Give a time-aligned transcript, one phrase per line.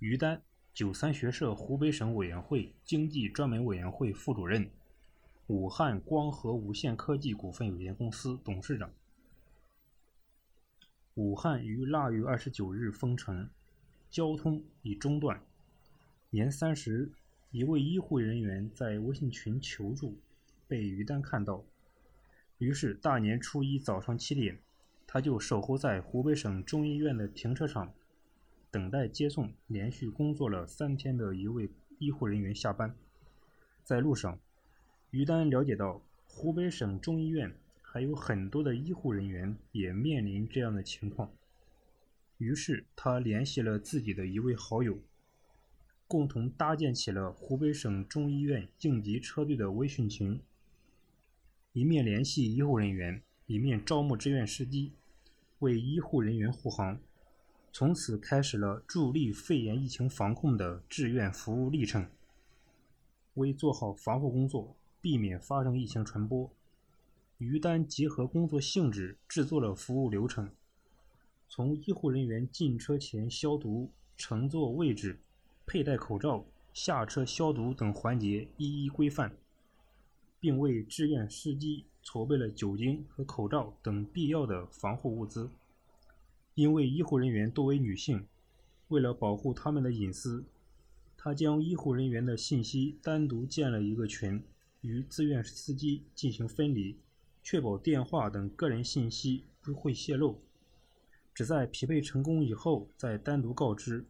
[0.00, 0.40] 于丹，
[0.72, 4.70] 九三学社湖北省委员会经济专门委员会副主任，
[5.46, 8.90] 武汉光合无线科技股份有限公司董事长。
[11.16, 13.50] 武汉于腊月二十九日封城，
[14.08, 15.38] 交通已中断。
[16.30, 17.12] 年三十，
[17.50, 20.16] 一位医护人员在微信群求助，
[20.66, 21.62] 被于丹看到，
[22.56, 24.58] 于是大年初一早上七点，
[25.06, 27.92] 他就守候在湖北省中医院的停车场。
[28.70, 31.68] 等待接送连续工作了三天的一位
[31.98, 32.94] 医护人员下班，
[33.82, 34.38] 在路上，
[35.10, 41.32] 于丹了解到湖北省中医院还有很多的医护人员也面临这样的情况，
[42.38, 44.98] 于是他联系了自己的一位好友，
[46.06, 50.40] 共同搭建起了湖北省中医院应急车队的微信群，
[51.72, 54.92] 一面联系医护人员，一面招募志愿司机，
[55.58, 57.00] 为医护人员护航。
[57.72, 62.08] 从此开始了助力肺炎疫情防控的志愿服务历程。
[63.34, 66.50] 为做好防护工作，避免发生疫情传播，
[67.38, 70.50] 于丹结合工作性质制作了服务流程，
[71.48, 75.20] 从医护人员进车前消毒、乘坐位置、
[75.64, 79.32] 佩戴口罩、下车消毒等环节一一规范，
[80.40, 85.48] 并为志愿司机筹备了酒精和口罩等必要的防护物资。
[86.60, 88.26] 因为医护人员多为女性，
[88.88, 90.44] 为了保护她们的隐私，
[91.16, 94.42] 他将医护人员的信息单独建了一个群，
[94.82, 96.98] 与自愿司机进行分离，
[97.42, 100.38] 确保电话等个人信息不会泄露。
[101.32, 104.04] 只在匹配成功以后再单独告知。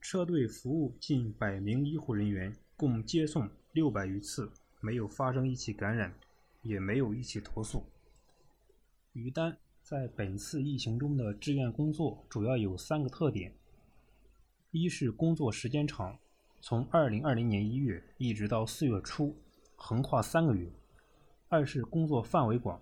[0.00, 4.48] 车队服务近百名医护人员，共接送六百余次，
[4.80, 6.14] 没有发生一起感染，
[6.62, 7.82] 也没有一起投诉。
[9.14, 9.58] 于丹。
[9.92, 13.52] 在本次疫情中的志愿工作主要有三个特点：
[14.70, 16.18] 一是工作时间长，
[16.62, 19.36] 从2020年1月一直到4月初，
[19.76, 20.70] 横跨三个月；
[21.50, 22.80] 二是工作范围广，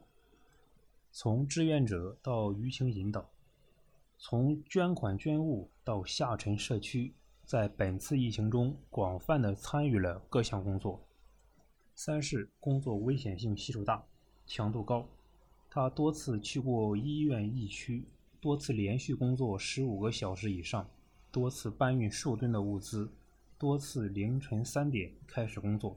[1.10, 3.28] 从志愿者到舆情引导，
[4.16, 7.12] 从捐款捐物到下沉社区，
[7.44, 11.04] 在本次疫情中广泛的参与了各项工作；
[11.96, 14.06] 三是工作危险性系数大，
[14.46, 15.04] 强度高。
[15.72, 18.02] 他多次去过医院疫区，
[18.40, 20.90] 多次连续工作十五个小时以上，
[21.30, 23.08] 多次搬运数吨的物资，
[23.56, 25.96] 多次凌晨三点开始工作。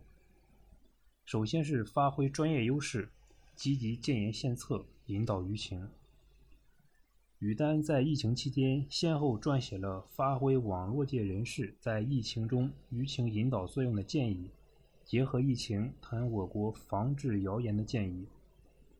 [1.25, 3.09] 首先是发挥专业优势，
[3.55, 5.89] 积极建言献策，引导舆情。
[7.39, 14.51] 于丹在疫情期间先后撰写了发挥网络界人士在疫情中舆情引导作用的建议，
[15.03, 18.27] 结合疫情谈我国防治谣言的建议。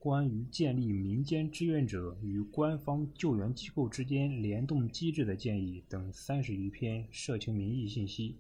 [0.03, 8.36] 关于建立民间志愿者与官方救援机构之间联动机制的建议等三十余篇社情民意信息，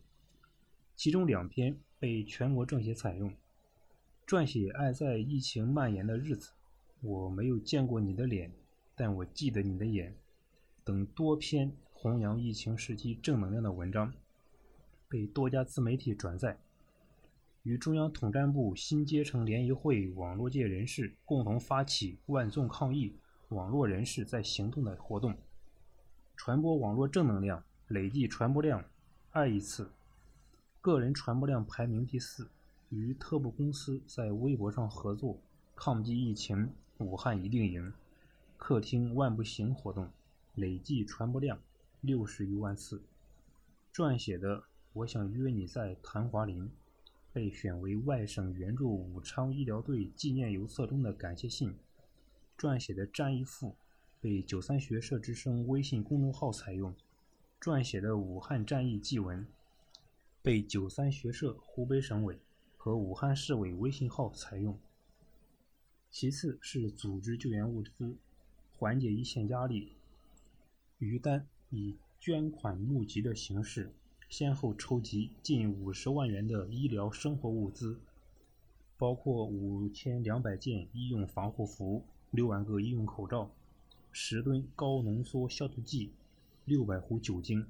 [0.97, 3.33] 其中两篇被全国政协采用。
[4.27, 6.51] 撰写《爱在疫情蔓延的日子》，
[7.07, 8.51] 我没有见过你的脸，
[8.93, 10.13] 但我记得你的眼，
[10.83, 14.13] 等多篇弘扬疫情时期正能量的文章，
[15.07, 16.59] 被多家自媒体转载。
[17.63, 23.15] 与中央统战部新阶层联谊会网络界人士共同发起“万众抗疫，
[23.47, 25.33] 网络人士在行动”的活动，
[26.35, 28.83] 传播网络正能量，累计传播量
[29.31, 29.89] 二亿次，
[30.81, 32.49] 个人传播量排名第四。
[32.89, 35.39] 与特步公司在微博上合作
[35.73, 36.69] 抗击疫情，
[36.99, 37.91] 武汉一定赢，
[38.57, 40.11] 客厅万不行活动，
[40.53, 41.57] 累计传播量
[42.01, 43.01] 六十余万次。
[43.91, 44.57] 撰写的
[44.91, 46.65] 《我想约你在昙华林》。
[47.33, 51.75] 被选为外省援助武昌医疗队纪念邮册中的感谢信，
[52.55, 53.75] 撰写的战役赋
[54.21, 56.95] 被九三学社之声微信公众号采用，
[57.59, 59.47] 撰写的武汉战役祭文
[60.43, 62.37] 被九三学社湖北省委
[62.77, 64.77] 和武汉市委微信号采用。
[66.11, 68.15] 其次是组织救援物资，
[68.77, 69.93] 缓解一线压力。
[70.99, 73.91] 于丹以捐款募集的形式。
[74.35, 77.99] 先后筹集近五十万元的医疗生活物资，
[78.97, 83.51] 包括五千两百件医用防护服、六万个医用口罩、
[84.11, 86.13] 十吨高浓缩消毒剂、
[86.65, 87.63] 六百壶酒精，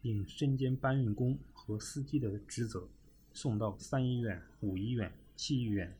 [0.00, 2.88] 并身兼搬运工和司机的职责，
[3.34, 5.94] 送到三医院、五医院、七医院、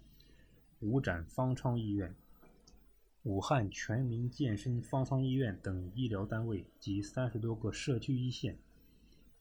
[0.81, 2.14] 五展方舱医院、
[3.25, 8.56] 武汉全民健身方舱医院等医疗单位及三十多个社区一线。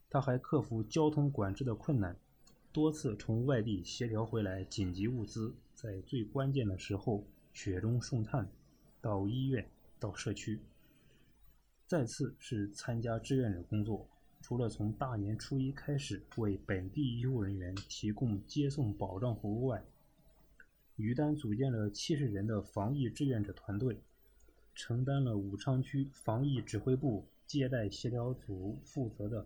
[0.09, 2.15] 他还克服交通管制的困难，
[2.71, 8.49] 多次从外地协调回来紧急物资，在最关键的时候雪中送炭，
[9.01, 9.69] 到医院、
[9.99, 10.59] 到社区。
[11.85, 14.07] 再次是参加志愿者工作，
[14.41, 19.83] 除了从大年初一开始为本地医护人员提供接送保障服务外，
[20.95, 24.01] 于丹组建了七十人的防疫志愿者团队，
[24.73, 29.45] 承担了武昌区防疫指挥部接待协调组负责的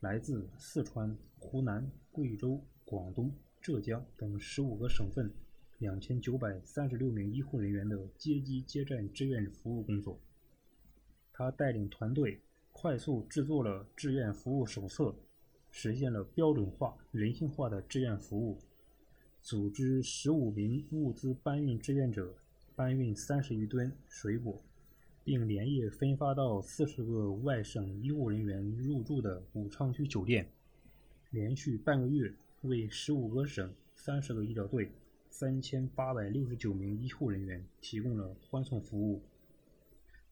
[0.00, 3.30] 来自四川、湖南、贵州、广东、
[3.60, 5.30] 浙江等十五个省份
[5.78, 10.18] 两千九百三十六名医护人员的接机接站志愿服务工作。
[11.34, 12.40] 他带领团队
[12.72, 15.14] 快速制作了志愿服务手册，
[15.70, 18.58] 实现了标准化、人性化的志愿服务。
[19.42, 22.34] 组织十五名物资搬运志愿者
[22.74, 24.62] 搬运三十余吨水果，
[25.24, 30.50] 并连夜分发到四十个外省医务人员入住的武昌区酒店。
[31.30, 34.90] 连续半个月，为十五个省、三十个医疗队、
[35.28, 39.22] 三千八百六十九名医护人员提供了欢送服务。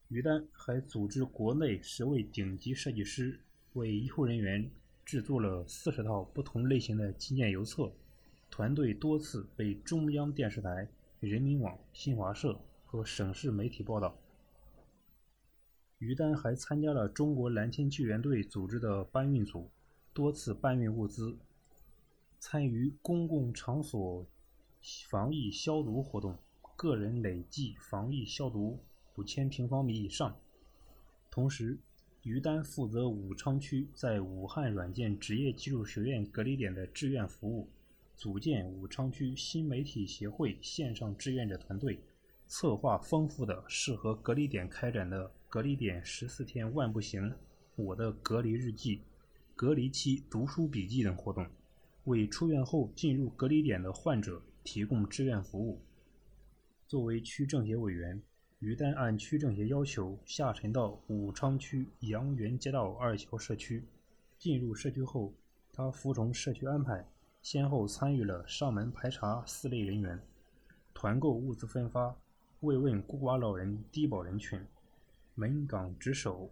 [0.09, 3.39] 于丹还组织国内十位顶级设计师
[3.75, 4.71] 为医护人员
[5.05, 7.93] 制作了四十套不同类型的纪念邮册。
[8.51, 10.89] 团队多次被中央电视台、
[11.21, 14.19] 人民网、新华社和省市媒体报道。
[15.99, 19.69] 于丹还参加了中国蓝天救援队组织的搬运组，
[20.13, 21.37] 多次搬运物资，
[22.39, 24.25] 参与公共场所
[25.09, 26.39] 防疫消毒活动，
[26.77, 28.79] 个人累计防疫消毒
[29.17, 30.39] 五千平方米以上。
[31.31, 31.77] 同时，
[32.23, 37.69] 于丹负责武昌区在武汉软件职业技术学院隔离点的志愿服务。
[38.15, 42.01] 组建武昌区新媒体协会线上志愿者团队，
[42.47, 47.35] 策划丰富的适合隔离点开展的隔离点十四天万不行、
[47.75, 49.01] 我的隔离日记、
[49.57, 51.47] 隔离期读书笔记等活动，
[52.05, 55.81] 为出院后进入隔离点的患者提供志愿服务。
[56.87, 58.21] 作为区政协委员，
[58.59, 63.83] 于丹按区政协要求下沉到武昌区杨园街道二桥社区。
[64.39, 65.33] 进入社区后，
[65.73, 67.09] 他服从社区安排。
[67.41, 70.21] 先后参与了上门排查四类人员、
[70.93, 72.15] 团购物资分发、
[72.61, 74.61] 慰问孤寡老人低保人群、
[75.39, 76.51] 门岗值守、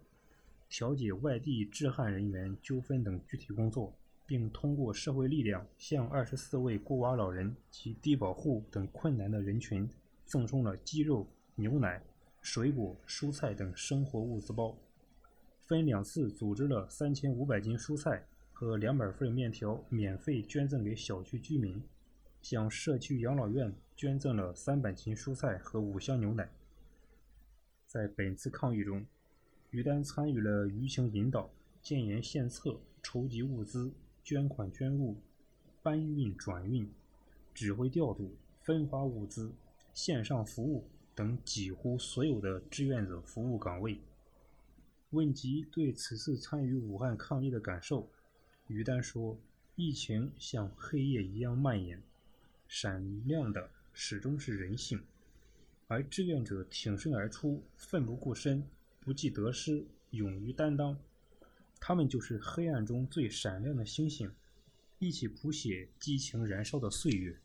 [0.69, 3.93] 调解外地治汉人员纠纷等具体工作，
[4.25, 9.89] 并通过社会力量向二十四位孤寡老人及低保户等困难的人群
[10.25, 12.01] 赠送了鸡肉、牛奶、
[12.41, 14.73] 水果、蔬菜等生活物资包，
[15.65, 18.23] 分两次组织了三千五百斤蔬菜。
[18.59, 21.79] 和两百份面条免费捐赠给小区居民，
[22.41, 26.49] 向社区养老院捐赠了三百斤蔬菜和五箱牛奶。
[27.87, 29.05] 在本次抗疫中，
[29.71, 31.49] 于丹参与了舆情引导、
[31.81, 33.93] 建言献策、筹集物资、
[34.25, 35.15] 捐款捐物、
[35.81, 36.91] 搬运转运、
[37.53, 39.53] 指挥调度、分发物资、
[39.93, 40.85] 线上服务
[41.15, 43.97] 等几乎所有的志愿者服务岗位。
[45.11, 48.11] 问及对此次参与武汉抗疫的感受，
[48.67, 49.39] 于丹说
[49.77, 52.03] ：“疫情像黑夜一样蔓延，
[52.67, 55.01] 闪亮的始终是人性，
[55.87, 58.67] 而志愿者挺身而出，奋不顾身，
[58.99, 60.99] 不计得失，勇于担当，
[61.79, 64.29] 他们就是黑暗中最闪亮的星星，
[64.99, 67.39] 一起谱写激情燃烧的岁月。”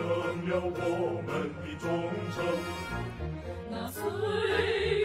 [0.00, 0.08] 成
[0.48, 1.28] 了我们
[1.60, 1.84] 的忠
[2.34, 2.36] 诚，
[3.70, 4.00] 那岁
[5.00, 5.04] 月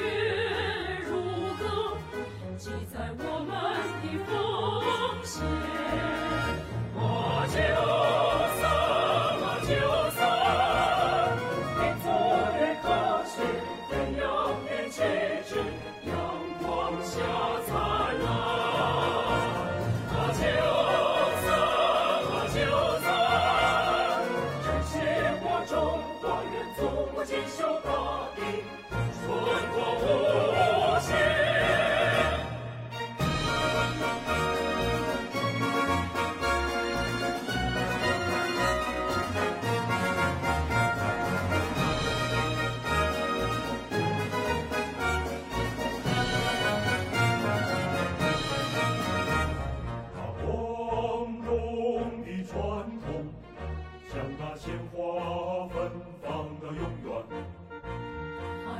[1.09, 1.11] 如
[1.59, 1.61] 歌，
[2.57, 3.51] 记载我们
[4.01, 4.31] 的奉
[5.23, 5.33] 献。
[6.95, 6.99] 我
[7.51, 7.53] 就
[8.57, 8.63] 算
[9.41, 9.69] 我就
[10.15, 10.17] 算，
[11.77, 12.05] 民族
[12.55, 12.87] 的高
[13.35, 13.35] 峻，
[14.17, 14.23] 阳
[14.65, 14.95] 的气
[15.45, 15.51] 质，
[16.07, 16.09] 阳
[16.61, 16.65] 光
[17.03, 17.44] 下。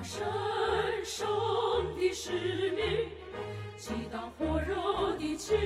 [0.08, 0.24] 神
[1.04, 1.26] 圣
[1.98, 2.30] 的使
[2.76, 3.10] 命，
[3.76, 5.58] 激荡火热的情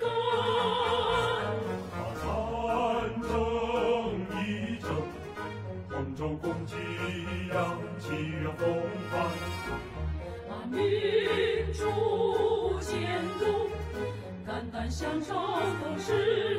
[0.00, 0.08] 感。
[1.92, 2.24] 把战
[3.20, 3.30] 争
[4.40, 4.88] 一争，
[5.90, 6.74] 同舟共济，
[7.52, 8.06] 扬起
[8.56, 8.60] 风
[9.10, 9.12] 帆。
[10.48, 10.80] 把民
[11.74, 13.68] 主监督，
[14.46, 16.51] 肝胆相照，共事。